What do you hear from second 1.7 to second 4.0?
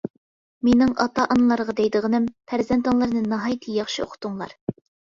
دەيدىغىنىم، پەرزەنتىڭلارنى ناھايىتى